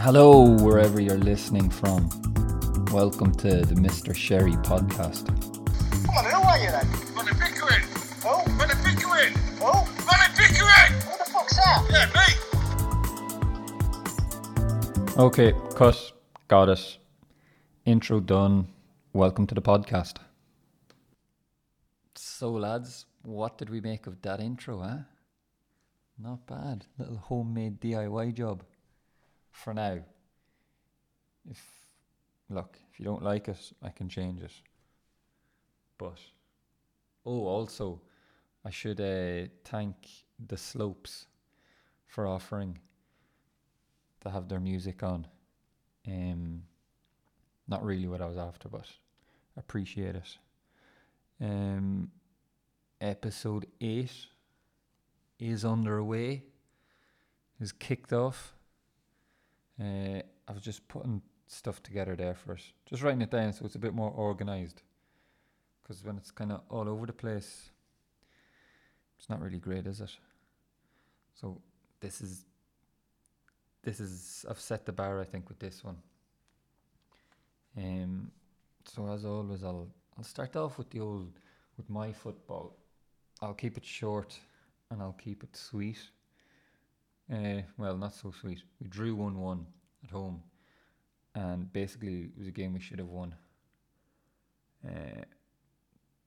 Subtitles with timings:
[0.00, 2.08] Hello, wherever you're listening from.
[2.92, 4.14] Welcome to the Mr.
[4.14, 5.26] Sherry podcast.
[6.06, 6.88] Come on, who are you then?
[7.14, 7.82] Money Pickering!
[8.22, 8.52] Who?
[8.54, 9.32] Money Pickering!
[9.58, 9.72] Who?
[10.06, 10.92] Money Pickering!
[11.02, 11.84] Who the fuck's that?
[11.90, 12.08] Yeah,
[15.16, 15.22] me!
[15.22, 16.12] Okay, cut.
[16.48, 16.98] Got it.
[17.84, 18.68] Intro done.
[19.12, 20.16] Welcome to the podcast.
[22.14, 24.96] So, lads, what did we make of that intro, huh?
[26.22, 26.86] Not bad.
[26.98, 28.62] Little homemade DIY job.
[29.50, 30.00] For now.
[31.50, 31.62] If,
[32.50, 34.52] look, if you don't like it, I can change it.
[35.96, 36.18] But,
[37.24, 38.02] oh, also,
[38.64, 39.96] I should uh, thank
[40.46, 41.26] the Slopes
[42.06, 42.78] for offering
[44.20, 45.26] to have their music on.
[46.06, 46.62] Um,
[47.66, 48.86] not really what I was after, but
[49.56, 50.38] appreciate it.
[51.40, 52.10] Um,
[53.00, 54.12] episode eight
[55.40, 56.44] is underway.
[57.60, 58.54] Is kicked off.
[59.80, 63.74] Uh, I was just putting stuff together there first, just writing it down so it's
[63.74, 64.82] a bit more organized.
[65.82, 67.70] Because when it's kind of all over the place,
[69.18, 70.16] it's not really great, is it?
[71.34, 71.60] So
[72.00, 72.44] this is
[73.82, 75.96] this is I've set the bar I think with this one.
[77.76, 78.30] Um
[78.84, 81.32] so as always I'll I'll start off with the old
[81.76, 82.76] with my football.
[83.40, 84.38] I'll keep it short
[84.90, 86.10] and I'll keep it sweet.
[87.32, 88.62] Uh well not so sweet.
[88.80, 89.66] We drew one one
[90.04, 90.42] at home
[91.34, 93.34] and basically it was a game we should have won.
[94.84, 95.24] Uh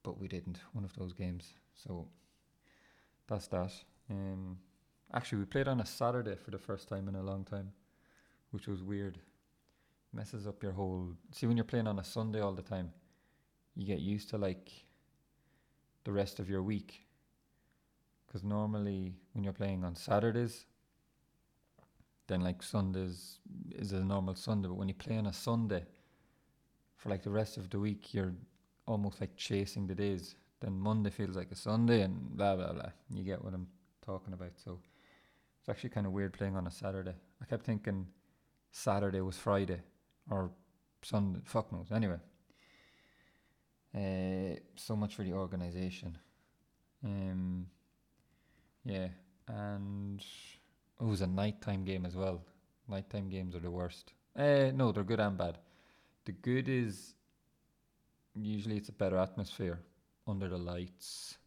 [0.04, 1.54] but we didn't, one of those games.
[1.76, 2.08] So
[3.28, 3.72] that's that.
[4.10, 4.58] Um
[5.16, 7.72] Actually, we played on a Saturday for the first time in a long time,
[8.52, 9.20] which was weird.
[10.14, 11.10] Messes up your whole.
[11.32, 12.92] See, when you're playing on a Sunday all the time,
[13.76, 14.72] you get used to like
[16.04, 17.06] the rest of your week.
[18.34, 20.66] Because normally, when you're playing on Saturdays,
[22.26, 23.38] then like Sundays
[23.76, 24.70] is a normal Sunday.
[24.70, 25.84] But when you play on a Sunday,
[26.98, 28.34] for like the rest of the week, you're
[28.88, 30.34] almost like chasing the days.
[30.62, 32.90] Then Monday feels like a Sunday, and blah blah blah.
[33.14, 33.68] You get what I'm
[34.04, 34.54] talking about.
[34.56, 34.80] So
[35.60, 37.14] it's actually kind of weird playing on a Saturday.
[37.40, 38.08] I kept thinking
[38.72, 39.82] Saturday was Friday
[40.28, 40.50] or
[41.04, 41.42] Sunday.
[41.46, 41.92] Fuck knows.
[41.92, 42.18] Anyway,
[43.96, 46.18] uh, so much for the organisation.
[47.06, 47.68] Um,
[48.86, 49.08] yeah,
[49.48, 50.24] and
[51.00, 52.42] it was a nighttime game as well.
[52.88, 54.14] Nighttime games are the worst.
[54.38, 55.58] Uh, no, they're good and bad.
[56.26, 57.14] The good is
[58.36, 59.80] usually it's a better atmosphere
[60.28, 61.38] under the lights.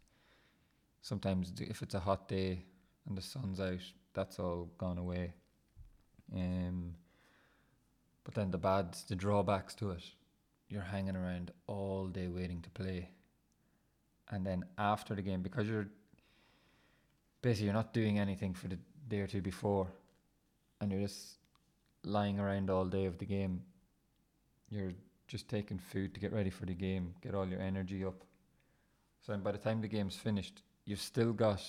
[1.02, 2.64] Sometimes if it's a hot day
[3.08, 3.80] and the sun's out,
[4.14, 5.34] that's all gone away.
[6.34, 6.94] Um,
[8.24, 10.02] but then the bads, the drawbacks to it,
[10.68, 13.10] you're hanging around all day waiting to play.
[14.30, 15.86] And then after the game, because you're
[17.42, 19.88] basically you're not doing anything for the day or two before,
[20.80, 21.38] and you're just
[22.02, 23.62] lying around all day of the game.
[24.70, 24.92] You're
[25.28, 28.22] just taking food to get ready for the game, get all your energy up.
[29.26, 31.62] So by the time the game's finished, you've still got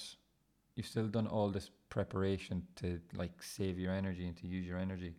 [0.75, 4.77] you've still done all this preparation to like save your energy and to use your
[4.77, 5.15] energy.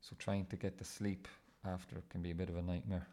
[0.00, 1.26] So trying to get to sleep
[1.64, 3.08] after can be a bit of a nightmare.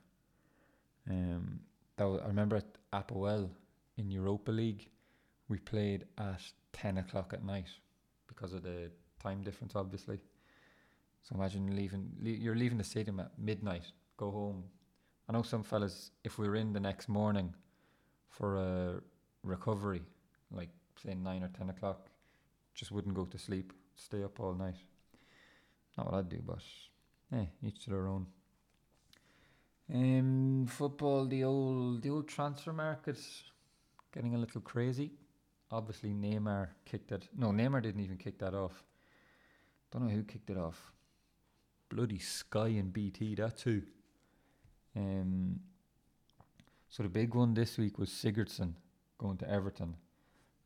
[1.10, 1.60] Um,
[1.98, 3.50] that was, I remember at Applewell
[3.98, 4.90] in Europa League,
[5.50, 7.70] we played at ten o'clock at night
[8.28, 10.20] because of the time difference, obviously.
[11.22, 13.86] So imagine leaving, le- you're leaving the stadium at midnight,
[14.18, 14.64] go home.
[15.30, 17.54] I know some fellas, if we were in the next morning
[18.30, 19.02] for a
[19.44, 20.02] recovery,
[20.52, 20.70] like
[21.02, 22.10] say nine or ten o'clock,
[22.76, 24.76] just wouldn't go to sleep, stay up all night.
[25.98, 26.60] Not what I'd do, but
[27.32, 28.26] eh, each to their own.
[29.94, 33.20] Um, football, the old the old transfer market
[34.14, 35.12] getting a little crazy.
[35.74, 37.28] Obviously, Neymar kicked it.
[37.36, 38.84] No, Neymar didn't even kick that off.
[39.92, 40.92] Don't know who kicked it off.
[41.90, 43.82] Bloody Sky and BT, that too.
[44.96, 45.60] Um,
[46.90, 48.74] so the big one this week was Sigurdsson
[49.18, 49.96] going to Everton.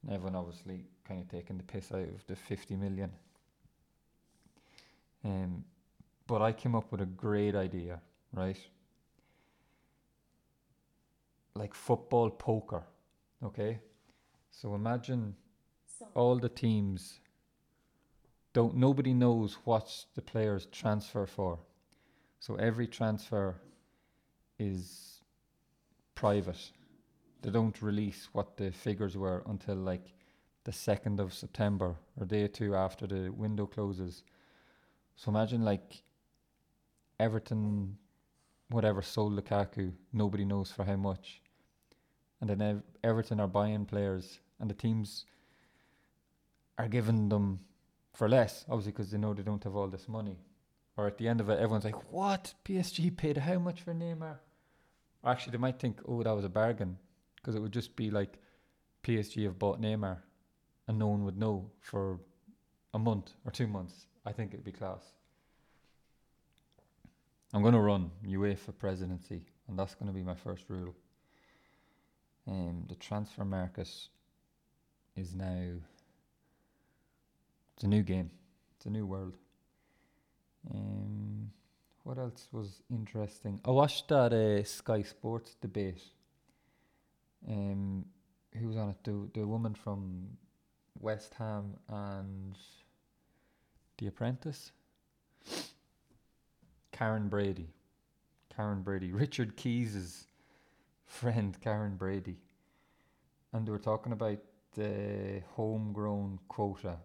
[0.03, 3.12] And everyone obviously kind of taking the piss out of the 50 million.
[5.24, 5.63] Um,
[6.27, 8.01] but I came up with a great idea,
[8.33, 8.59] right?
[11.56, 12.83] Like football poker,
[13.42, 13.80] okay?
[14.59, 15.36] So imagine
[16.15, 17.19] all the teams
[18.54, 21.59] don't nobody knows what the players transfer for.
[22.39, 23.56] So every transfer
[24.57, 25.21] is
[26.15, 26.71] private.
[27.44, 30.15] They don't release what the figures were until like
[30.63, 34.24] the second of September or day two after the window closes.
[35.18, 36.01] So imagine like
[37.19, 37.95] Everton,
[38.69, 41.44] whatever sold Lukaku, nobody knows for how much,
[42.42, 45.25] and then Ev- Everton are buying players, and the teams
[46.77, 47.59] are giving them
[48.13, 50.38] for less, obviously because they know they don't have all this money.
[50.95, 52.56] Or at the end of it, everyone's like, "What?
[52.65, 54.39] PSG paid how much for Neymar?"
[55.24, 56.98] Or actually, they might think, "Oh, that was a bargain,"
[57.36, 58.39] because it would just be like
[59.04, 60.18] PSG have bought Neymar,
[60.88, 62.19] and no one would know for
[62.94, 64.07] a month or two months.
[64.25, 65.13] I think it'd be class.
[67.54, 70.95] I'm going to run UEFA presidency, and that's going to be my first rule.
[72.48, 73.89] Um, the transfer market
[75.18, 75.64] is now
[77.75, 78.31] it's a new game.
[78.75, 79.38] It's a new world.
[80.74, 81.52] Um,
[82.04, 83.60] what else was interesting?
[83.66, 86.02] I watched that uh, Sky Sports debate.
[87.48, 88.06] Um,
[88.56, 89.04] who was on it?
[89.04, 90.38] The the woman from
[91.00, 92.58] West Ham and
[93.98, 94.72] The Apprentice.
[96.92, 97.69] Karren Brady.
[98.58, 99.12] Karren Brady.
[99.12, 100.25] Richard Keys's
[101.06, 102.38] friend, Karren Brady.
[103.54, 104.40] And they were talking about
[104.77, 106.97] the homegrown quota.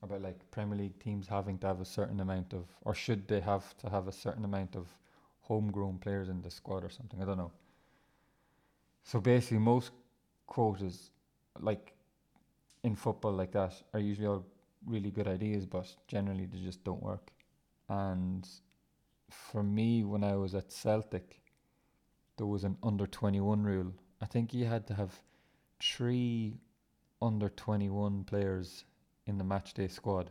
[0.00, 3.40] About like Premier League teams having to have a certain amount of, or should they
[3.40, 4.86] have to have a certain amount of
[5.40, 7.20] homegrown players in the squad or something?
[7.20, 7.50] I don't know.
[9.02, 9.90] So basically, most
[10.46, 11.10] quotas,
[11.58, 11.94] like
[12.84, 14.44] in football, like that, are usually all
[14.86, 17.32] really good ideas, but generally they just don't work.
[17.88, 18.46] And
[19.30, 21.40] for me, when I was at Celtic,
[22.36, 23.92] there was an under 21 rule.
[24.20, 25.20] I think you had to have
[25.80, 26.58] three
[27.20, 28.84] under 21 players
[29.26, 30.30] in the matchday squad.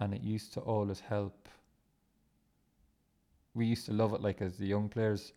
[0.00, 1.48] And it used to always help.
[3.54, 5.32] We used to love it like as the young players.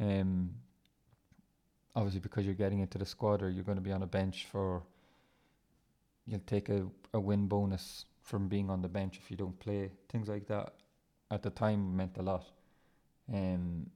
[0.00, 0.50] Um,
[1.94, 4.46] obviously, because you're getting into the squad or you're going to be on a bench
[4.50, 4.82] for.
[6.26, 9.90] You'll take a, a win bonus from being on the bench if you don't play.
[10.10, 10.74] Things like that
[11.30, 12.44] at the time meant a lot.
[13.32, 13.86] Um,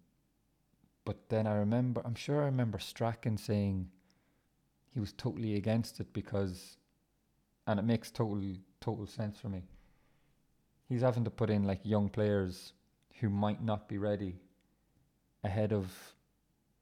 [1.05, 3.89] but then I remember, I'm sure I remember Strachan saying
[4.93, 6.77] he was totally against it because,
[7.67, 8.43] and it makes total
[8.81, 9.63] total sense for me.
[10.89, 12.73] He's having to put in like young players
[13.21, 14.41] who might not be ready
[15.45, 15.91] ahead of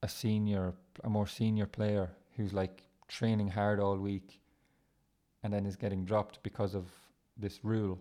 [0.02, 0.74] a senior,
[1.04, 4.40] a more senior player who's like training hard all week,
[5.42, 6.86] and then is getting dropped because of
[7.36, 7.98] this rule.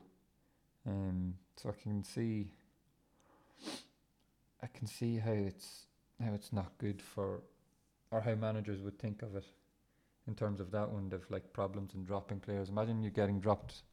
[0.88, 2.48] Um, so I can see,
[4.64, 5.86] I can see how it's
[6.24, 7.42] how it's not good for,
[8.12, 9.46] or how managers would think of it,
[10.28, 11.12] in terms of that one.
[11.14, 12.70] Of like problems in dropping players.
[12.70, 13.84] Imagine you getting dropped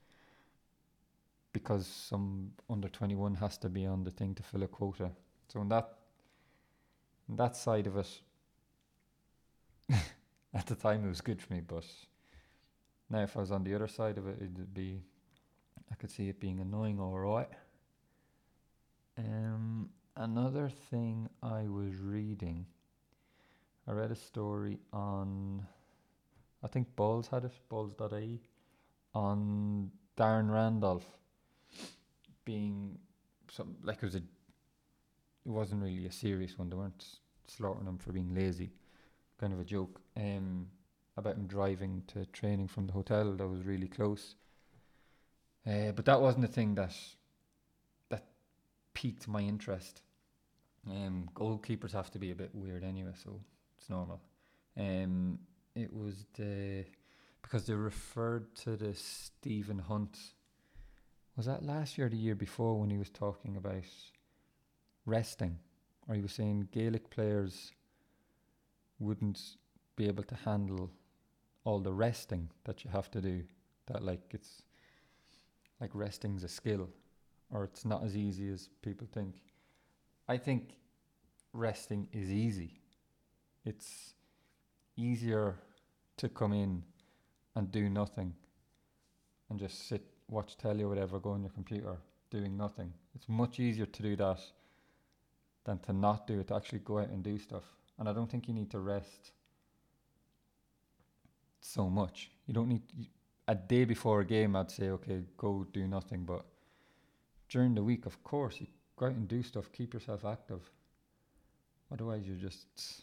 [1.52, 5.10] because some under twenty one has to be on the thing to fill a quota.
[5.48, 5.88] So in that,
[7.28, 8.20] that side of it,
[10.54, 11.84] at the time it was good for me, but
[13.08, 15.02] now if I was on the other side of it, it'd be
[15.90, 17.48] I could see it being annoying, all right.
[19.18, 22.66] Um, another thing I was reading,
[23.86, 25.66] I read a story on,
[26.62, 28.40] I think Balls had it, balls.ie,
[29.14, 31.06] on Darren Randolph
[32.44, 32.98] being
[33.50, 34.24] some like it was a, it
[35.44, 36.70] wasn't really a serious one.
[36.70, 37.04] They weren't
[37.46, 38.70] slaughtering him for being lazy,
[39.38, 40.00] kind of a joke.
[40.16, 40.68] Um,
[41.18, 44.34] about him driving to training from the hotel that was really close
[45.66, 46.94] uh, but that wasn't the thing that
[48.08, 48.24] that
[48.94, 50.02] piqued my interest.
[50.88, 53.40] Um, goalkeepers have to be a bit weird anyway, so
[53.76, 54.20] it's normal.
[54.78, 55.38] Um,
[55.74, 56.84] it was the
[57.42, 60.18] because they referred to the Stephen Hunt.
[61.36, 63.84] Was that last year or the year before when he was talking about
[65.04, 65.58] resting,
[66.08, 67.72] or he was saying Gaelic players
[68.98, 69.40] wouldn't
[69.96, 70.90] be able to handle
[71.64, 73.42] all the resting that you have to do.
[73.86, 74.62] That like it's
[75.80, 76.88] like resting's a skill
[77.52, 79.36] or it's not as easy as people think.
[80.28, 80.76] I think
[81.52, 82.80] resting is easy.
[83.64, 84.14] It's
[84.96, 85.56] easier
[86.16, 86.82] to come in
[87.54, 88.34] and do nothing
[89.50, 91.96] and just sit, watch telly or whatever, go on your computer
[92.30, 92.92] doing nothing.
[93.14, 94.40] It's much easier to do that
[95.64, 97.64] than to not do it, to actually go out and do stuff.
[97.98, 99.32] And I don't think you need to rest
[101.60, 102.30] so much.
[102.46, 102.82] You don't need
[103.48, 106.24] a day before a game, I'd say, okay, go do nothing.
[106.24, 106.44] But
[107.48, 108.66] during the week, of course, you
[108.96, 110.60] go out and do stuff, keep yourself active.
[111.92, 113.02] Otherwise, you're just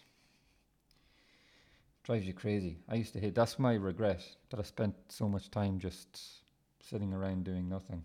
[2.04, 2.78] drives you crazy.
[2.90, 3.36] I used to hate.
[3.36, 6.20] That's my regret that I spent so much time just
[6.82, 8.04] sitting around doing nothing.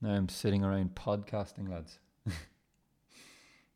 [0.00, 1.98] Now I'm sitting around podcasting, lads.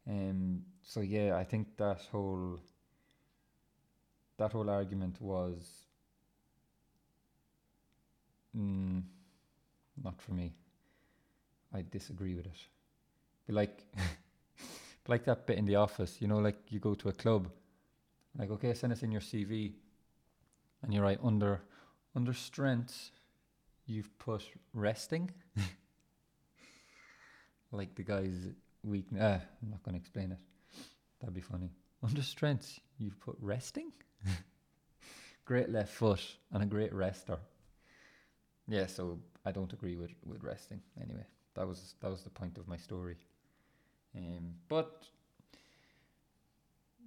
[0.09, 0.63] um.
[0.83, 2.59] So yeah, I think that whole
[4.37, 5.85] that whole argument was
[8.57, 9.03] Mm,
[10.03, 10.53] not for me.
[11.75, 12.69] I disagree with it.
[13.47, 17.09] But like, but like that bit in the office, you know, like you go to
[17.09, 17.51] a club,
[18.39, 19.73] like okay, send us in your CV,
[20.83, 21.61] and you're right under
[22.15, 23.11] under strengths.
[23.87, 25.31] You've put resting,
[27.73, 28.49] like the guy's
[28.83, 29.07] weak.
[29.21, 30.39] Ah, I'm not going to explain it.
[31.21, 31.71] That'd be funny.
[32.03, 33.93] Under strengths, you've put resting.
[35.45, 37.39] great left foot and a great rester.
[38.69, 40.81] Yeah, so I don't agree with with resting.
[41.03, 43.17] Anyway, that was that was the point of my story.
[44.17, 45.05] Um, but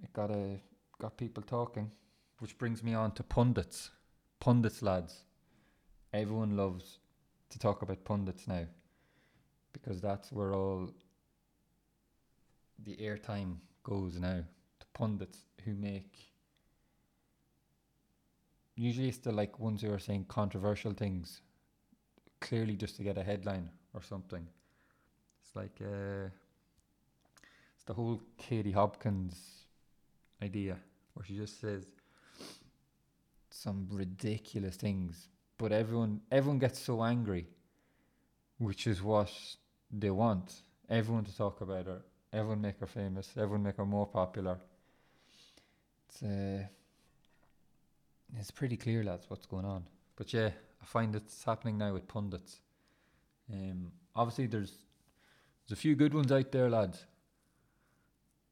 [0.02, 0.60] it got a
[1.00, 1.90] got people talking,
[2.38, 3.90] which brings me on to pundits.
[4.40, 5.24] Pundits, lads.
[6.12, 6.98] Everyone loves
[7.50, 8.64] to talk about pundits now
[9.72, 10.90] because that's where all
[12.84, 14.42] the airtime goes now
[14.80, 16.28] to pundits who make
[18.76, 21.40] usually it's the like ones who are saying controversial things
[22.40, 24.46] clearly just to get a headline or something.
[25.42, 26.28] It's like uh
[27.74, 29.36] it's the whole Katie Hopkins
[30.42, 30.76] idea
[31.14, 31.84] where she just says
[33.50, 35.28] some ridiculous things
[35.58, 37.46] but everyone everyone gets so angry
[38.58, 39.32] which is what
[39.90, 40.62] they want.
[40.88, 42.00] Everyone to talk about her.
[42.32, 43.30] Everyone make her famous.
[43.36, 44.58] Everyone make her more popular.
[46.08, 46.62] It's uh,
[48.36, 49.84] it's pretty clear lads what's going on.
[50.16, 50.50] But yeah
[50.82, 52.60] I find it's happening now with pundits
[53.52, 54.72] um obviously there's
[55.66, 57.04] there's a few good ones out there lads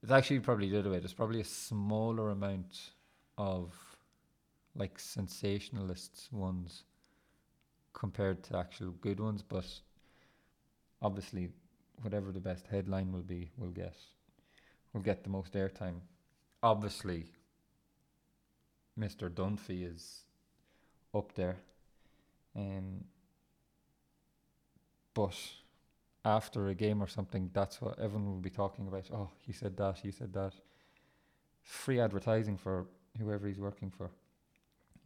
[0.03, 2.91] it's actually probably the other way there's probably a smaller amount
[3.39, 3.75] of
[4.77, 6.85] like sensationalist ones
[7.93, 9.67] compared to actual good ones, but
[11.01, 11.49] obviously
[12.03, 13.97] whatever the best headline will be will get
[14.93, 16.01] will get the most airtime.
[16.63, 17.27] Obviously
[18.99, 19.31] Mr.
[19.31, 20.21] Dunphy is
[21.15, 21.57] up there.
[22.55, 23.05] Um
[25.17, 25.35] but
[26.27, 29.09] after a game or something, that's what everyone will be talking about.
[29.11, 30.53] Oh, he said that, he said that.
[31.63, 32.87] Free advertising for
[33.19, 34.11] whoever he's working for.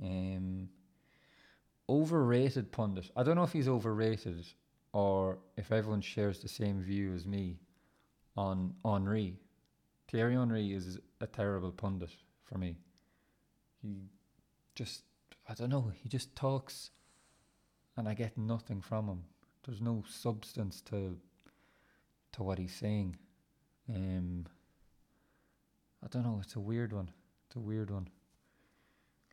[0.03, 0.69] Um,
[1.89, 3.09] overrated pundit.
[3.17, 4.45] I don't know if he's overrated
[4.93, 7.61] or if everyone shares the same view as me
[8.37, 9.39] on Henry.
[10.11, 12.11] Thierry Henry is a terrible pundit
[12.43, 12.79] for me.
[13.81, 14.09] He
[14.75, 15.05] just,
[15.49, 16.91] I don't know, he just talks
[17.97, 19.23] and I get nothing from him.
[19.65, 21.17] There's no substance to
[22.33, 23.17] to what he's saying.
[23.89, 24.47] Um,
[26.03, 26.41] I don't know.
[26.43, 27.11] It's a weird one.
[27.47, 28.09] It's a weird one.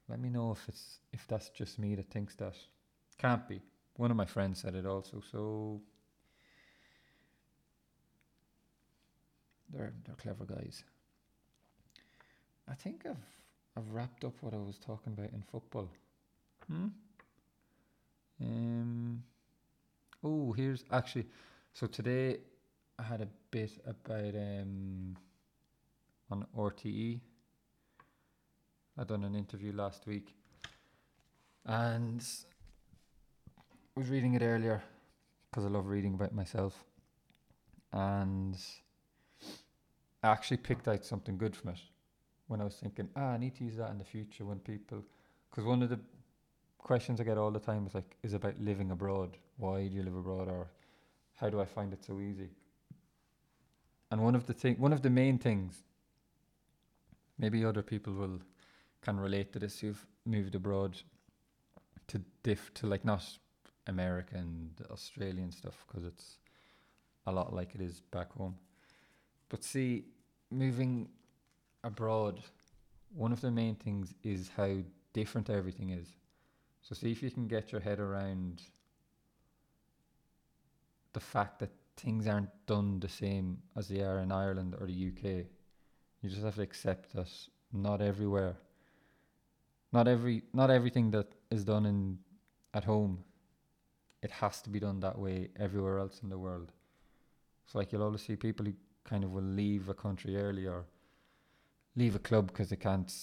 [0.09, 2.55] Let me know if it's if that's just me that thinks that.
[3.17, 3.61] Can't be.
[3.95, 5.21] One of my friends said it also.
[5.31, 5.81] So
[9.73, 10.83] they're they're clever guys.
[12.69, 13.17] I think I've
[13.77, 15.89] I've wrapped up what I was talking about in football.
[16.67, 16.87] Hmm.
[18.41, 19.23] Um.
[20.27, 21.25] Oh, here's actually.
[21.71, 22.39] So today
[22.99, 25.15] I had a bit about um
[26.29, 27.21] on RTE.
[28.97, 30.35] I done an interview last week,
[31.65, 32.21] and
[33.95, 34.83] I was reading it earlier
[35.49, 36.73] because I love reading about myself,
[37.93, 38.57] and
[40.23, 41.79] I actually picked out something good from it
[42.47, 45.05] when I was thinking, ah, I need to use that in the future when people,
[45.49, 45.99] because one of the
[46.77, 49.37] questions I get all the time is like, is about living abroad.
[49.57, 50.67] Why do you live abroad, or
[51.35, 52.49] how do I find it so easy?
[54.11, 55.83] And one of the thing, one of the main things,
[57.37, 58.39] maybe other people will
[59.01, 60.97] can relate to this You've moved abroad
[62.07, 63.23] to diff to like not
[63.87, 66.37] America and Australian stuff because it's
[67.25, 68.55] a lot like it is back home.
[69.49, 70.05] But see,
[70.51, 71.09] moving
[71.83, 72.41] abroad,
[73.13, 74.77] one of the main things is how
[75.13, 76.07] different everything is.
[76.87, 78.61] So see if you can get your head around
[81.13, 85.07] the fact that things aren't done the same as they are in Ireland or the
[85.09, 85.45] UK.
[86.21, 87.29] You just have to accept that
[87.73, 88.55] not everywhere
[89.93, 92.17] not every not everything that is done in
[92.73, 93.23] at home
[94.21, 96.71] it has to be done that way everywhere else in the world.
[97.65, 100.85] It's like you'll always see people who kind of will leave a country early or
[101.95, 103.13] leave a club because they can't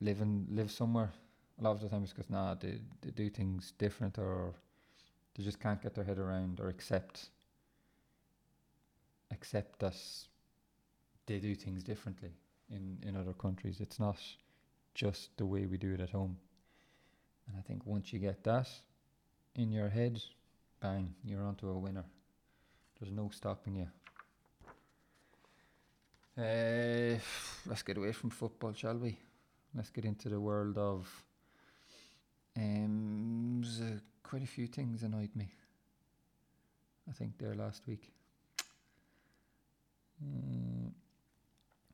[0.00, 1.12] live and live somewhere.
[1.58, 4.54] A lot of the time it's because nah they they do things different or
[5.34, 7.28] they just can't get their head around or accept
[9.30, 9.96] accept that
[11.26, 12.32] they do things differently
[12.70, 13.80] in in other countries.
[13.80, 14.18] It's not
[14.94, 16.36] just the way we do it at home.
[17.46, 18.68] And I think once you get that
[19.54, 20.22] in your head,
[20.80, 22.04] bang, you're onto a winner.
[22.98, 23.88] There's no stopping you.
[26.36, 27.18] Uh,
[27.66, 29.16] let's get away from football, shall we?
[29.74, 31.06] Let's get into the world of.
[32.56, 33.62] Um,
[34.22, 35.48] quite a few things annoyed me.
[37.08, 38.10] I think there last week.
[40.20, 40.90] Uh,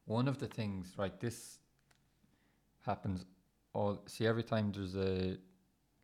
[0.06, 1.18] one of the things, right?
[1.20, 1.58] This
[2.86, 3.24] happens
[3.72, 5.36] all see every time there's a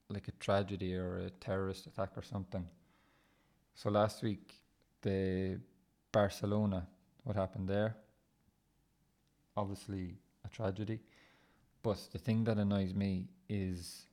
[0.08, 2.66] like a tragedy or a terrorist attack or something.
[3.75, 4.54] So last week,
[5.02, 5.58] the
[6.12, 6.86] Barcelona,
[7.25, 7.96] what happened there?
[9.56, 11.00] Obviously a tragedy,
[11.82, 14.05] but the thing that annoys me is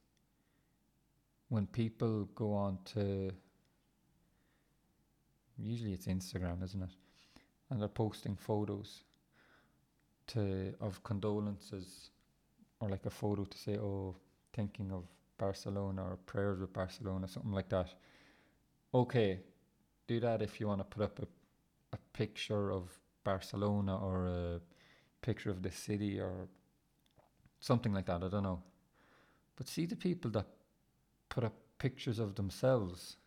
[1.54, 3.32] when people go on to
[5.56, 6.90] usually it's Instagram, isn't it?
[7.70, 9.04] And they're posting photos
[10.30, 12.10] to of condolences
[12.80, 14.16] or like a photo to say, oh,
[14.52, 15.04] thinking of
[15.38, 17.94] Barcelona or prayers with Barcelona, something like that.
[18.92, 19.40] Okay,
[20.08, 21.28] do that if you want to put up a,
[21.94, 22.90] a picture of
[23.24, 24.60] Barcelona or a
[25.22, 26.48] picture of the city or
[27.60, 28.24] something like that.
[28.24, 28.64] I don't know.
[29.56, 30.48] But see the people that
[31.34, 33.18] put up pictures of themselves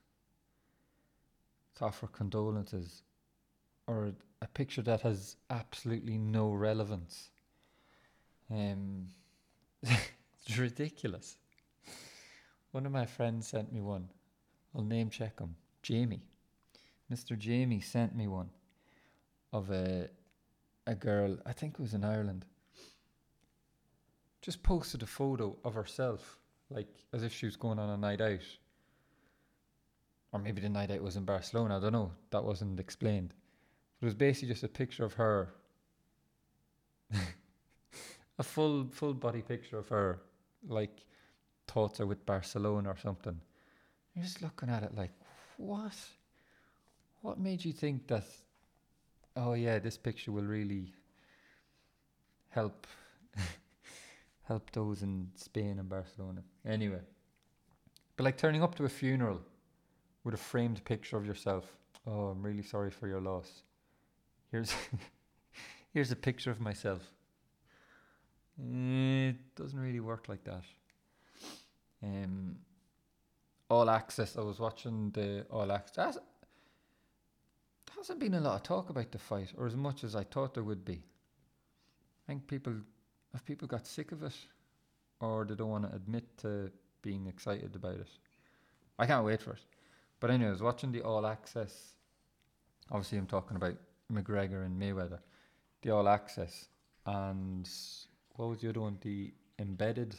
[1.75, 3.03] to offer condolences
[3.89, 7.31] or a picture that has absolutely no relevance.
[8.49, 9.09] Um,
[9.83, 11.37] it's ridiculous.
[12.71, 14.09] One of my friends sent me one.
[14.73, 15.57] I'll name check him.
[15.83, 16.23] Jamie.
[17.13, 17.37] Mr.
[17.37, 18.51] Jamie sent me one
[19.53, 20.09] of a
[20.87, 22.45] a girl, I think it was in Ireland.
[24.43, 26.39] Just posted a photo of herself,
[26.71, 28.41] like as if she was going on a night out.
[30.33, 32.13] Or maybe the night out was in Barcelona, I don't know.
[32.31, 33.33] That wasn't explained.
[34.01, 35.55] But it was basically just a picture of her.
[38.39, 40.21] a full full body picture of her,
[40.67, 41.05] like
[41.69, 43.41] thoughts are with Barcelona or something.
[44.15, 45.13] You're just looking at it like,
[45.57, 45.95] what?
[47.23, 48.25] What made you think that?
[49.37, 50.93] Oh yeah, this picture will really
[52.49, 52.87] help
[54.49, 56.43] help those in Spain and Barcelona.
[56.67, 57.01] Anyway,
[58.17, 59.41] but like turning up to a funeral
[60.25, 61.77] with a framed picture of yourself.
[62.07, 63.63] Oh, I'm really sorry for your loss.
[64.51, 64.75] Here's
[65.93, 67.03] here's a picture of myself.
[68.59, 70.65] Eh, It doesn't really work like that.
[72.03, 72.57] Um,
[73.71, 74.37] all access.
[74.37, 76.15] I was watching the all access.
[76.17, 80.25] There hasn't been a lot of talk about the fight, or as much as I
[80.25, 81.03] thought there would be.
[81.03, 82.75] I think people
[83.37, 84.33] have people got sick of it,
[85.21, 86.71] or they don't want to admit to
[87.03, 88.09] being excited about it.
[88.99, 89.61] I can't wait for it.
[90.21, 91.93] But anyway, I was watching the all access.
[92.91, 93.75] Obviously, I'm talking about
[94.11, 95.19] McGregor and Mayweather.
[95.83, 96.67] The all access
[97.05, 97.69] and
[98.37, 98.99] what was the other one?
[99.03, 100.15] The embedded.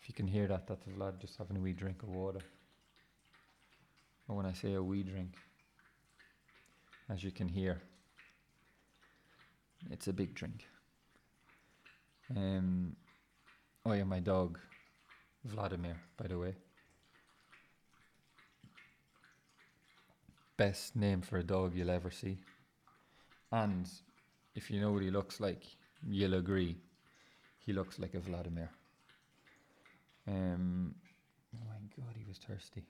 [0.00, 2.40] If you can hear that, that's Vlad just having a wee drink of water.
[4.28, 5.34] Or when I say a wee drink,
[7.10, 7.82] as you can hear,
[9.90, 10.64] it's a big drink.
[12.36, 12.96] Um,
[13.84, 14.58] oh yeah, my dog,
[15.44, 16.54] Vladimir, by the way.
[20.56, 22.38] Best name for a dog you'll ever see.
[23.50, 23.88] And
[24.54, 25.64] if you know what he looks like,
[26.06, 26.76] you'll agree.
[27.58, 28.70] He looks like a Vladimir.
[30.26, 30.94] Um,
[31.54, 32.84] oh my god, he was thirsty.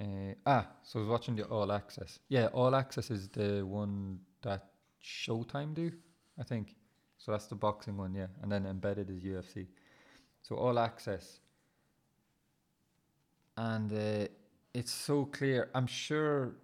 [0.00, 2.20] Uh, ah, so I was watching the All Access.
[2.28, 4.66] Yeah, All Access is the one that
[5.02, 5.90] Showtime do,
[6.38, 6.76] I think.
[7.18, 8.28] So that's the boxing one, yeah.
[8.42, 9.66] And then embedded is UFC.
[10.42, 11.40] So All Access.
[13.56, 14.28] And uh,
[14.72, 15.68] it's so clear.
[15.74, 16.54] I'm sure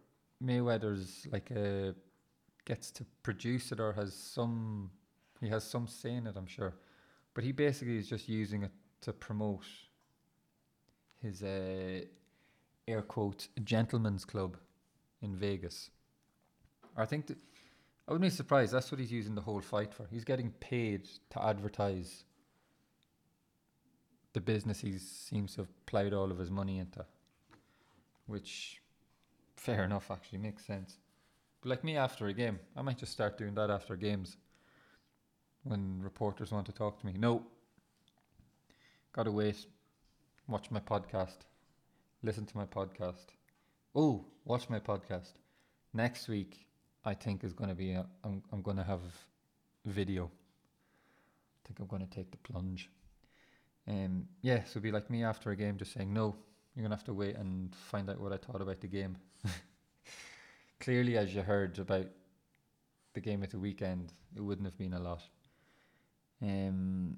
[0.42, 1.94] Mayweather's like a
[2.64, 4.90] gets to produce it or has some
[5.40, 6.74] he has some say in it, I'm sure.
[7.34, 8.70] But he basically is just using it
[9.02, 9.64] to promote
[11.20, 12.00] his uh,
[12.86, 14.56] air quotes gentleman's club
[15.20, 15.90] in Vegas.
[16.96, 17.38] I think that
[18.06, 18.72] I wouldn't be surprised.
[18.72, 20.06] That's what he's using the whole fight for.
[20.10, 22.24] He's getting paid to advertise
[24.34, 27.04] the business he seems to have ploughed all of his money into,
[28.26, 28.82] which
[29.56, 30.98] fair enough actually makes sense.
[31.62, 34.36] But like me after a game, I might just start doing that after games
[35.62, 37.14] when reporters want to talk to me.
[37.16, 37.42] No,
[39.14, 39.64] gotta wait.
[40.46, 41.38] Watch my podcast.
[42.22, 43.28] Listen to my podcast.
[43.94, 45.32] Oh, watch my podcast.
[45.94, 46.63] Next week,
[47.04, 47.92] I think is going to be.
[47.92, 49.00] A, I'm I'm going to have
[49.84, 50.24] video.
[50.24, 52.90] I think I'm going to take the plunge.
[53.86, 56.36] Um, yeah, so be like me after a game, just saying no.
[56.74, 59.16] You're gonna have to wait and find out what I thought about the game.
[60.80, 62.06] Clearly, as you heard about
[63.12, 65.22] the game at the weekend, it wouldn't have been a lot.
[66.42, 67.16] Um,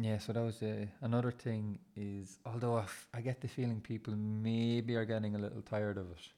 [0.00, 1.80] yeah, so that was uh, another thing.
[1.96, 5.98] Is although I, f- I get the feeling people maybe are getting a little tired
[5.98, 6.28] of it,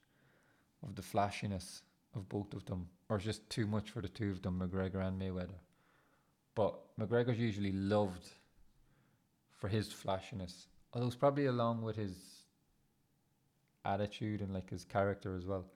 [0.83, 1.83] of the flashiness
[2.15, 5.21] of both of them, or just too much for the two of them, McGregor and
[5.21, 5.61] Mayweather.
[6.55, 8.29] But McGregor's usually loved
[9.59, 12.17] for his flashiness, although it's probably along with his
[13.85, 15.67] attitude and like his character as well.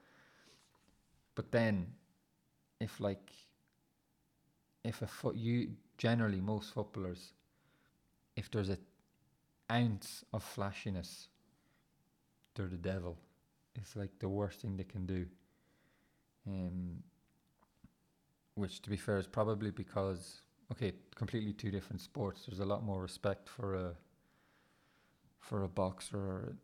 [1.34, 1.86] But then,
[2.80, 3.32] if like,
[4.84, 7.32] if a foot you generally most footballers,
[8.36, 8.78] if there's a
[9.70, 11.28] ounce of flashiness,
[12.54, 13.16] they're the devil.
[13.76, 15.26] It's like the worst thing they can do.
[16.46, 17.02] Um,
[18.54, 20.40] which, to be fair, is probably because
[20.72, 22.46] okay, completely two different sports.
[22.46, 23.94] There's a lot more respect for a
[25.40, 26.56] for a boxer or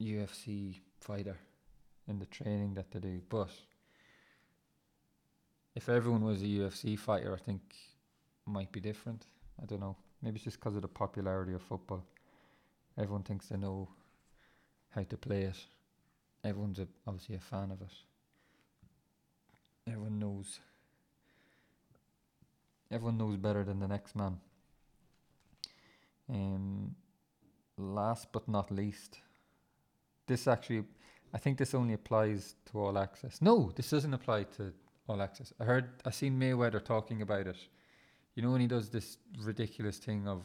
[0.00, 1.36] a UFC fighter
[2.08, 3.20] in the training that they do.
[3.28, 3.50] But
[5.74, 7.60] if everyone was a UFC fighter, I think
[8.46, 9.26] might be different.
[9.60, 9.96] I don't know.
[10.22, 12.04] Maybe it's just because of the popularity of football.
[12.96, 13.88] Everyone thinks they know
[14.90, 15.58] how to play it.
[16.46, 17.92] Everyone's a, obviously a fan of it.
[19.88, 20.60] Everyone knows.
[22.90, 24.38] Everyone knows better than the next man.
[26.28, 26.94] Um,
[27.76, 29.20] last but not least,
[30.26, 30.84] this actually,
[31.34, 33.42] I think this only applies to all access.
[33.42, 34.72] No, this doesn't apply to
[35.08, 35.52] all access.
[35.60, 37.56] I heard, I seen Mayweather talking about it.
[38.34, 40.44] You know when he does this ridiculous thing of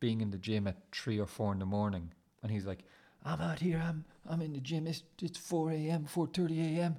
[0.00, 2.84] being in the gym at three or four in the morning, and he's like,
[3.24, 3.82] "I'm out here.
[3.84, 4.86] I'm I'm in the gym.
[4.86, 6.96] It's it's four a.m., four thirty a.m.,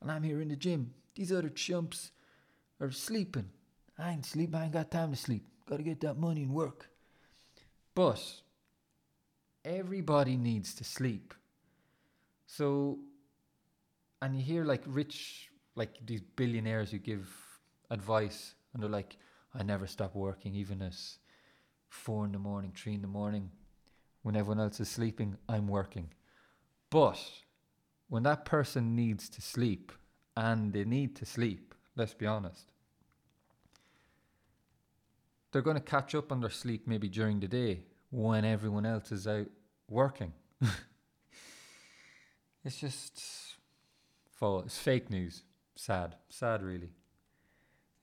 [0.00, 0.94] and I'm here in the gym.
[1.14, 2.10] These other chumps
[2.80, 3.50] are sleeping.
[3.98, 4.54] I ain't sleep.
[4.54, 5.46] I ain't got time to sleep.
[5.68, 6.88] Got to get that money and work.
[7.94, 8.22] But
[9.64, 11.34] everybody needs to sleep.
[12.46, 12.98] So,
[14.20, 17.28] and you hear like rich, like these billionaires who give
[17.90, 19.16] advice, and they're like,
[19.54, 20.96] I never stop working, even at
[21.88, 23.50] four in the morning, three in the morning.
[24.22, 26.10] When everyone else is sleeping, I'm working.
[26.90, 27.18] But
[28.08, 29.92] when that person needs to sleep,
[30.36, 32.72] and they need to sleep, let's be honest,
[35.50, 39.12] they're going to catch up on their sleep maybe during the day when everyone else
[39.12, 39.48] is out
[39.88, 40.32] working.
[42.64, 43.22] it's just
[44.30, 44.66] false.
[44.66, 45.42] It's fake news.
[45.74, 46.16] Sad.
[46.28, 46.90] Sad, really.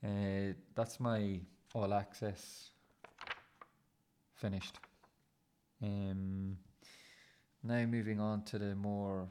[0.03, 1.39] Uh, that's my
[1.73, 2.69] all access
[4.36, 4.79] finished.
[5.81, 6.57] Um,
[7.63, 9.27] now moving on to the more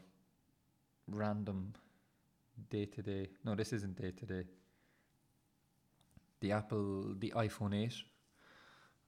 [1.07, 1.75] random
[2.71, 3.29] day to day.
[3.45, 4.45] No, this isn't day to day.
[6.41, 7.93] The Apple, the iPhone 8.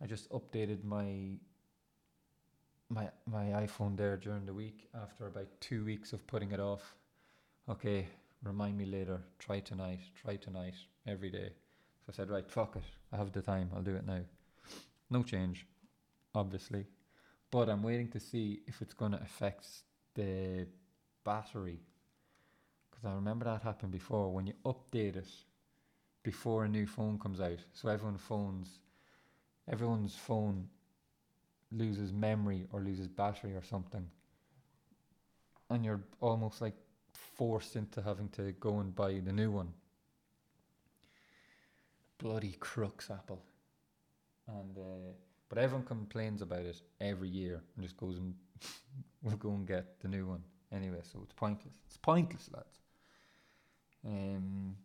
[0.02, 1.36] I just updated my
[2.88, 6.96] my my iPhone there during the week after about two weeks of putting it off.
[7.68, 8.08] Okay,
[8.42, 9.20] remind me later.
[9.38, 10.00] Try tonight.
[10.20, 10.74] Try tonight.
[11.06, 11.50] Every day.
[12.00, 12.82] So I said, right, fuck it.
[13.12, 13.70] I have the time.
[13.74, 14.20] I'll do it now.
[15.10, 15.66] No change,
[16.34, 16.86] obviously,
[17.50, 19.66] but I'm waiting to see if it's going to affect
[20.14, 20.66] the
[21.24, 21.80] battery.
[22.90, 25.28] Because I remember that happened before when you update it
[26.22, 27.58] before a new phone comes out.
[27.72, 28.78] So everyone's phones,
[29.70, 30.68] everyone's phone
[31.72, 34.06] loses memory or loses battery or something,
[35.70, 36.74] and you're almost like
[37.12, 39.72] forced into having to go and buy the new one.
[42.18, 43.42] Bloody crooks, Apple.
[44.48, 45.12] And uh,
[45.50, 48.34] but everyone complains about it every year and just goes and
[49.22, 51.00] will go and get the new one anyway.
[51.02, 51.74] So it's pointless.
[51.86, 52.78] It's pointless, lads.
[54.06, 54.76] Um.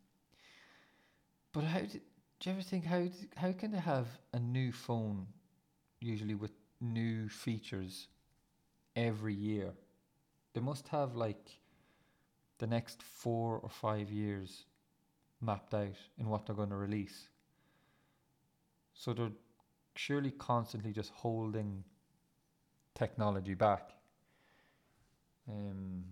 [1.54, 1.88] But how do
[2.44, 3.06] you ever think how
[3.38, 5.28] how can they have a new phone,
[6.02, 6.52] usually with
[6.82, 8.08] new features,
[8.96, 9.72] every year?
[10.54, 11.60] They must have like
[12.58, 14.66] the next four or five years
[15.42, 17.30] mapped out in what they're going to release.
[18.94, 19.32] So they're
[19.96, 21.84] surely constantly just holding
[22.94, 23.92] technology back.
[25.50, 26.04] Um,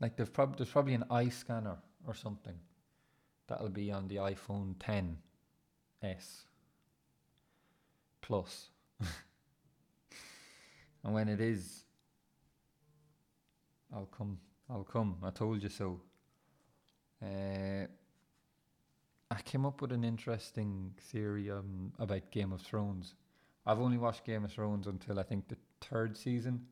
[0.00, 2.58] like they've prob- there's probably an eye scanner or something
[3.46, 6.44] that'll be on the iPhone 10s
[8.20, 8.68] Plus.
[11.02, 11.84] and when it is,
[13.92, 14.38] I'll come.
[14.68, 15.16] I'll come.
[15.22, 16.00] I told you so.
[17.22, 17.86] Uh,
[19.38, 23.14] I came up with an interesting theory um, about Game of Thrones.
[23.64, 26.66] I've only watched Game of Thrones until I think the third season,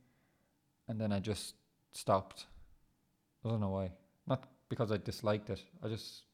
[0.88, 1.54] and then I just
[1.92, 2.46] stopped.
[3.44, 3.92] I don't know why.
[4.26, 5.62] Not because I disliked it.
[5.80, 6.24] I just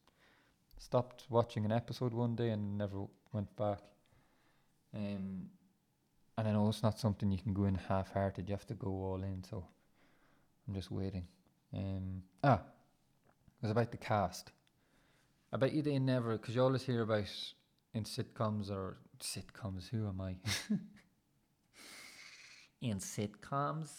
[0.78, 3.80] stopped watching an episode one day and never went back.
[4.96, 5.50] Um,
[6.38, 8.48] and I know it's not something you can go in half-hearted.
[8.48, 9.44] You have to go all in.
[9.44, 9.66] So
[10.66, 11.26] I'm just waiting.
[11.74, 14.50] Um, ah, it was about the cast.
[15.52, 17.28] I bet you they never, because you always hear about
[17.92, 19.88] in sitcoms or sitcoms.
[19.90, 20.36] Who am I?
[22.80, 23.90] in sitcoms,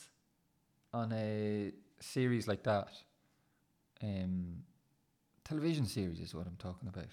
[0.92, 2.90] on a series like that,
[4.02, 4.64] um,
[5.44, 7.06] television series is what I'm talking about.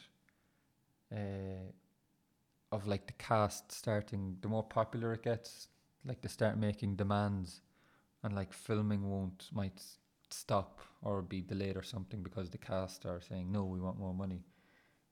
[1.12, 1.70] Uh,
[2.72, 5.68] of like the cast starting, the more popular it gets,
[6.04, 7.60] like they start making demands,
[8.22, 9.82] and like filming won't might
[10.32, 14.14] stop or be delayed or something because the cast are saying no, we want more
[14.14, 14.42] money.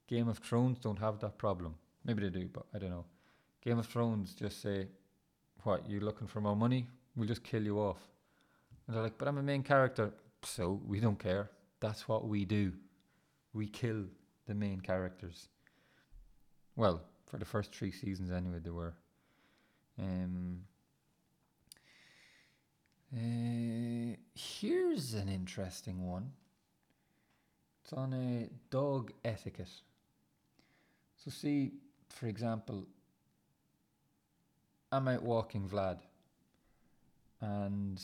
[0.06, 1.74] Game of Thrones don't have that problem.
[2.04, 3.04] Maybe they do, but I don't know.
[3.62, 4.88] Game of Thrones just say,
[5.64, 6.88] "What you looking for more money?
[7.16, 8.08] We'll just kill you off."
[8.86, 11.50] And they're like, "But I'm a main character, so we don't care.
[11.80, 12.72] That's what we do.
[13.52, 14.06] We kill
[14.46, 15.48] the main characters."
[16.76, 18.94] Well, for the first three seasons, anyway, they were.
[19.98, 20.64] Um,
[23.14, 26.32] uh, here's an interesting one.
[27.82, 29.70] It's on a dog etiquette.
[31.16, 31.72] So, see,
[32.10, 32.86] for example,
[34.92, 35.98] I'm out walking Vlad,
[37.40, 38.02] and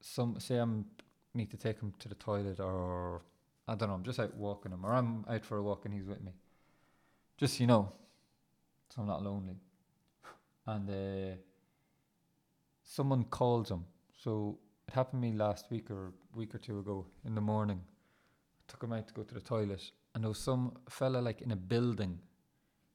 [0.00, 0.86] some say I'm
[1.34, 3.22] need to take him to the toilet, or
[3.68, 3.94] I don't know.
[3.94, 6.32] I'm just out walking him, or I'm out for a walk and he's with me.
[7.36, 7.92] Just so you know,
[8.88, 9.56] so I'm not lonely.
[10.66, 11.36] And uh,
[12.86, 13.84] someone calls him.
[14.22, 17.80] So it happened to me last week or week or two ago in the morning.
[17.82, 21.42] I took him out to go to the toilet, and there was some fella like
[21.42, 22.18] in a building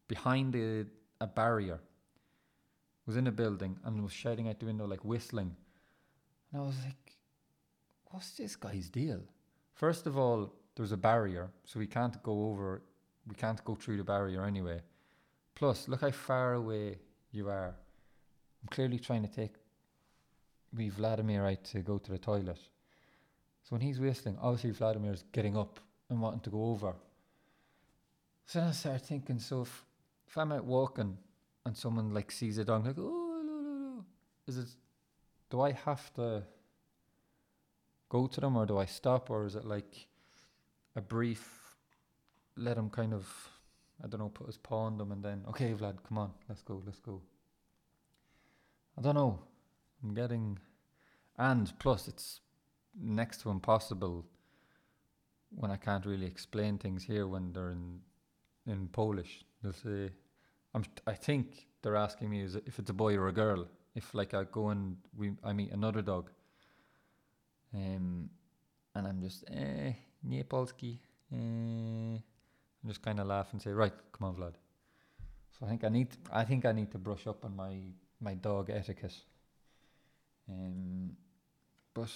[0.07, 0.85] behind a,
[1.19, 1.79] a barrier.
[3.05, 5.55] Was in a building and was shouting out the window like whistling.
[6.51, 7.17] And I was like,
[8.05, 9.21] what's this guy's deal?
[9.73, 12.83] First of all, there's a barrier, so we can't go over,
[13.27, 14.81] we can't go through the barrier anyway.
[15.55, 16.99] Plus, look how far away
[17.31, 17.75] you are.
[18.61, 19.55] I'm clearly trying to take
[20.75, 22.59] we Vladimir out to go to the toilet.
[23.63, 25.79] So when he's whistling, obviously Vladimir's getting up
[26.09, 26.93] and wanting to go over.
[28.45, 29.85] So then I started thinking, so if,
[30.27, 31.17] if I'm out walking
[31.65, 34.05] and someone like sees a dog, like, oh, no, no, no,
[34.47, 34.67] is it,
[35.49, 36.43] do I have to
[38.09, 40.07] go to them or do I stop or is it like
[40.95, 41.75] a brief,
[42.57, 43.27] let him kind of,
[44.03, 46.61] I don't know, put his paw on them and then, okay, Vlad, come on, let's
[46.61, 47.21] go, let's go.
[48.97, 49.39] I don't know.
[50.03, 50.59] I'm getting,
[51.37, 52.41] and plus it's
[52.99, 54.25] next to impossible
[55.49, 57.99] when I can't really explain things here when they're in
[58.67, 59.43] in Polish.
[59.61, 60.11] They'll say,
[60.73, 63.67] I'm, I think they're asking me is if it's a boy or a girl.
[63.93, 66.29] If like I go and we I meet another dog,
[67.73, 68.29] um,
[68.95, 70.99] and I'm just eh nie polski,
[71.33, 72.21] eh, and
[72.87, 74.53] just kind of laugh and say, right, come on, Vlad.
[75.51, 77.77] So I think I need I think I need to brush up on my
[78.21, 79.17] my dog etiquette.
[80.51, 81.11] Um,
[81.93, 82.09] but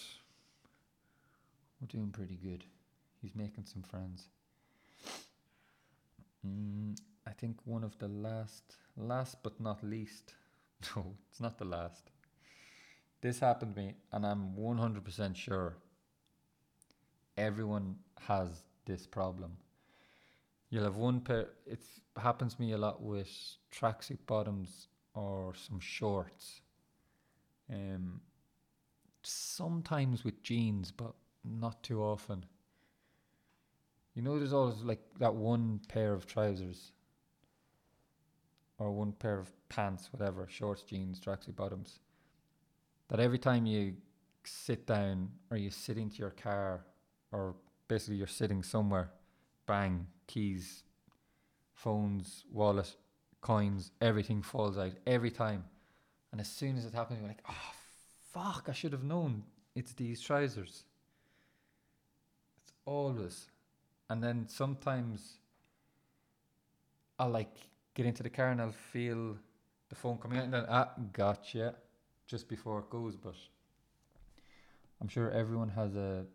[1.80, 2.64] we're doing pretty good.
[3.22, 4.28] He's making some friends.
[6.46, 10.34] Mm, I think one of the last, last but not least,
[10.96, 12.12] no, it's not the last.
[13.22, 15.78] This happened to me, and I'm 100% sure
[17.38, 17.96] everyone
[18.28, 18.50] has
[18.86, 19.58] this problem.
[20.70, 21.80] You'll have one pair, it
[22.18, 23.30] happens to me a lot with
[23.74, 26.62] tracksuit bottoms or some shorts.
[27.72, 28.22] Um,
[29.24, 32.46] sometimes with jeans, but not too often.
[34.14, 36.92] You know, there's always like that one pair of trousers
[38.78, 42.00] or one pair of pants, whatever, shorts, jeans, tracksuit bottoms.
[43.10, 43.96] That every time you
[44.44, 46.86] sit down or you sit into your car
[47.32, 47.56] or
[47.88, 49.12] basically you're sitting somewhere,
[49.66, 50.84] bang, keys,
[51.74, 52.96] phones, wallet,
[53.42, 55.66] coins, everything falls out every time.
[56.36, 57.72] And as soon as it happens, you're like, oh,
[58.34, 59.44] fuck, I should have known
[59.74, 60.84] it's these trousers.
[62.62, 63.46] It's always.
[64.10, 65.38] And then sometimes
[67.18, 67.56] I'll like
[67.94, 69.38] get into the car and I'll feel
[69.88, 71.74] the phone coming out and then, ah, gotcha,
[72.28, 73.16] just before it goes.
[73.16, 73.36] But
[75.00, 76.26] I'm sure everyone has a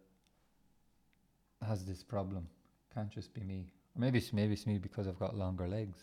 [1.63, 2.49] has this problem.
[2.95, 3.67] Can't just be me.
[3.95, 5.99] Maybe it's maybe it's me because I've got longer legs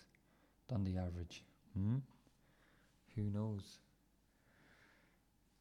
[0.67, 1.43] than the average.
[1.73, 1.95] Hmm?
[3.15, 3.79] Who knows?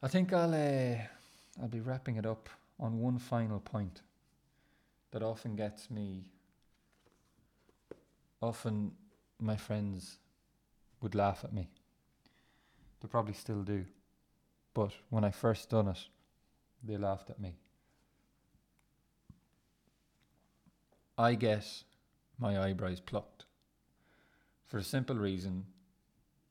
[0.03, 0.99] I think I'll uh,
[1.61, 4.03] I'll be wrapping it up on one final point
[5.11, 6.25] that often gets me.
[8.43, 8.93] Often,
[9.41, 10.19] my friends
[11.01, 11.71] would laugh at me.
[13.01, 13.87] They probably still do,
[14.75, 16.09] but when I first done it,
[16.85, 17.55] they laughed at me.
[21.17, 21.65] I get
[22.39, 23.47] my eyebrows plucked
[24.67, 25.65] for a simple reason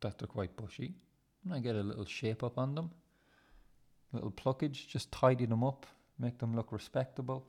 [0.01, 0.95] that they're quite bushy,
[1.43, 2.89] and I get a little shape up on them
[4.15, 5.86] little pluckage, just tidy them up,
[6.17, 7.45] make them look respectable,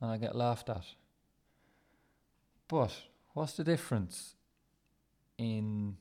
[0.00, 0.84] and I get laughed at.
[2.68, 2.92] But
[3.34, 4.36] what's the difference
[5.38, 5.96] in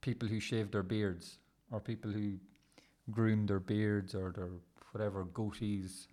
[0.00, 1.38] people who shave their beards
[1.70, 2.34] or people who
[3.10, 4.50] groom their beards or their
[4.92, 6.06] whatever goatees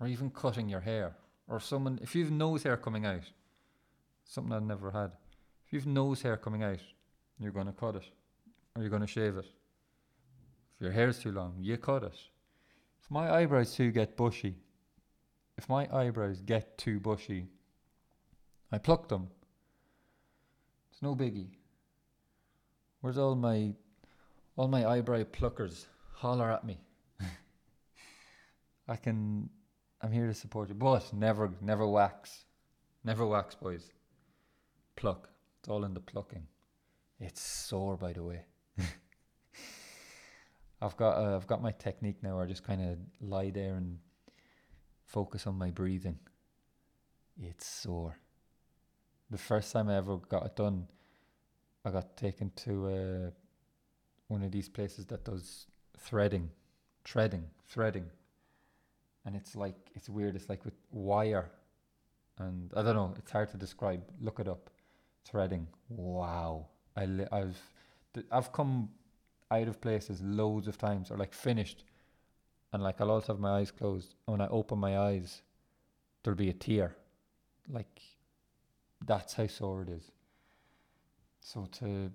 [0.00, 1.16] or even cutting your hair
[1.48, 3.24] or someone if you've nose hair coming out
[4.24, 5.12] something I've never had
[5.66, 6.80] if you've nose hair coming out
[7.38, 8.04] you're going to cut it
[8.74, 9.46] or you're going to shave it
[10.76, 12.16] if your hair's too long, you cut it.
[13.02, 14.56] If my eyebrows too get bushy,
[15.56, 17.46] if my eyebrows get too bushy,
[18.70, 19.28] I pluck them.
[20.92, 21.48] It's no biggie.
[23.00, 23.72] Where's all my
[24.56, 25.86] all my eyebrow pluckers?
[26.12, 26.80] Holler at me.
[28.88, 29.48] I can
[30.02, 30.74] I'm here to support you.
[30.74, 32.44] But never never wax.
[33.04, 33.92] Never wax, boys.
[34.96, 35.28] Pluck.
[35.60, 36.46] It's all in the plucking.
[37.18, 38.44] It's sore by the way.
[40.80, 43.74] I've got uh, I've got my technique now where I just kind of lie there
[43.74, 43.98] and
[45.04, 46.18] focus on my breathing.
[47.40, 48.18] It's sore.
[49.30, 50.86] The first time I ever got it done,
[51.84, 53.30] I got taken to uh,
[54.28, 55.66] one of these places that does
[55.98, 56.50] threading,
[57.04, 58.06] threading, threading,
[59.24, 60.36] and it's like it's weird.
[60.36, 61.50] It's like with wire,
[62.38, 63.14] and I don't know.
[63.18, 64.02] It's hard to describe.
[64.20, 64.70] Look it up.
[65.24, 65.66] Threading.
[65.88, 66.66] Wow.
[66.96, 67.58] I li- I've
[68.14, 68.90] th- I've come
[69.50, 71.84] out of places loads of times or like finished.
[72.72, 74.14] And like I'll also have my eyes closed.
[74.26, 75.42] And when I open my eyes
[76.22, 76.96] there'll be a tear.
[77.68, 78.00] Like
[79.04, 80.10] that's how sore it is.
[81.40, 82.10] So to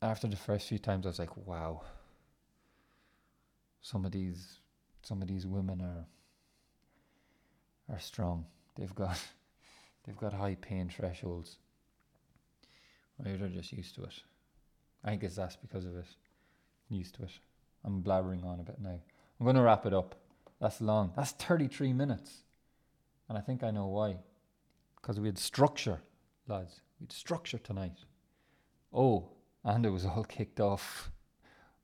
[0.00, 1.82] after the first few times I was like wow.
[3.80, 4.60] Some of these
[5.02, 6.06] some of these women are
[7.94, 8.46] are strong.
[8.76, 9.20] They've got
[10.04, 11.58] they've got high pain thresholds.
[13.18, 14.22] Or they're just used to it
[15.04, 16.06] I it's that's because of it.
[16.88, 17.30] Used to it.
[17.84, 18.98] I'm blabbering on a bit now.
[19.38, 20.16] I'm going to wrap it up.
[20.60, 21.12] That's long.
[21.16, 22.42] That's 33 minutes.
[23.28, 24.16] And I think I know why.
[24.96, 26.00] Because we had structure,
[26.48, 26.80] lads.
[26.98, 27.98] We had structure tonight.
[28.92, 29.28] Oh,
[29.64, 31.10] and it was all kicked off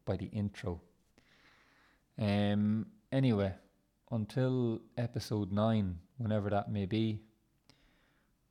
[0.05, 0.81] by the intro.
[2.19, 2.87] Um.
[3.13, 3.53] Anyway,
[4.11, 7.21] until episode 9, whenever that may be,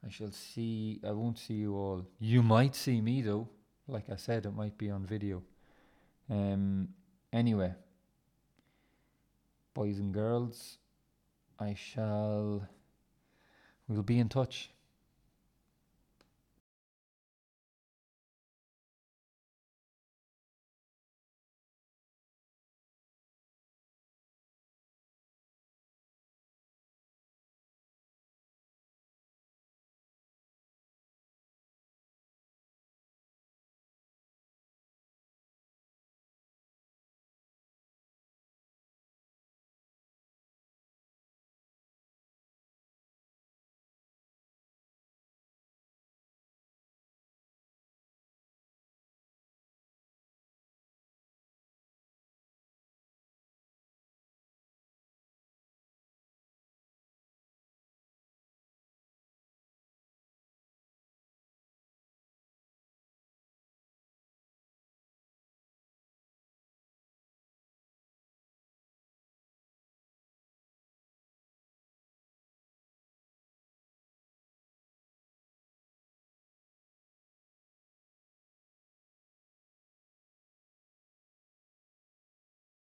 [0.05, 1.01] I shall see.
[1.05, 2.05] I won't see you all.
[2.19, 3.49] You might see me though
[3.87, 5.43] like I said, it might be on video.
[6.29, 6.89] Um,
[7.31, 7.73] anyway,
[9.73, 10.77] boys and girls,
[11.59, 12.67] I shall.
[13.87, 14.72] We'll be in touch.